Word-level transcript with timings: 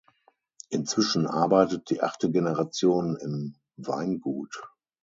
Inzwischen 0.69 1.27
arbeitet 1.27 1.91
die 1.91 2.01
achte 2.01 2.31
Generation 2.31 3.17
im 3.17 3.53
Weingut. 3.77 4.67